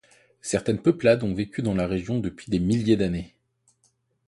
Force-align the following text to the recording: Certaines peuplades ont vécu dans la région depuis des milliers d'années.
Certaines 0.41 0.81
peuplades 0.81 1.21
ont 1.21 1.35
vécu 1.35 1.61
dans 1.61 1.75
la 1.75 1.85
région 1.85 2.17
depuis 2.17 2.49
des 2.49 2.57
milliers 2.57 2.97
d'années. 2.97 3.35